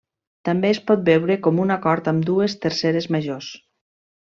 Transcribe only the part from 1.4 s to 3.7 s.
com un acord amb dues terceres majors.